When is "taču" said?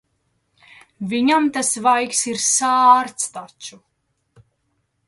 3.39-3.81